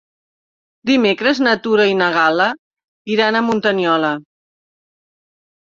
[0.91, 2.49] Dimecres na Tura i na Gal·la
[3.19, 4.13] iran a Muntanyola.